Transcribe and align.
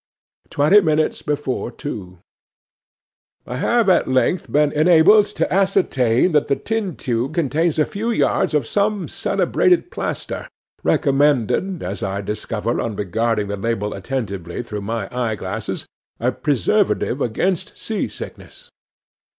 'Twenty 0.49 0.81
minutes 0.81 1.21
before 1.21 1.69
two. 1.69 2.17
'I 3.45 3.57
HAVE 3.57 3.87
at 3.89 4.07
length 4.07 4.51
been 4.51 4.71
enabled 4.71 5.27
to 5.27 5.53
ascertain 5.53 6.31
that 6.31 6.47
the 6.47 6.55
tin 6.55 6.95
tube 6.95 7.35
contains 7.35 7.77
a 7.77 7.85
few 7.85 8.09
yards 8.09 8.55
of 8.55 8.65
some 8.65 9.07
celebrated 9.07 9.91
plaster, 9.91 10.47
recommended—as 10.81 12.01
I 12.01 12.21
discover 12.21 12.81
on 12.81 12.95
regarding 12.95 13.45
the 13.47 13.57
label 13.57 13.93
attentively 13.93 14.63
through 14.63 14.81
my 14.81 15.07
eye 15.15 15.35
glass—as 15.35 15.85
a 16.19 16.31
preservative 16.31 17.21
against 17.21 17.77
sea 17.77 18.07
sickness. 18.07 18.71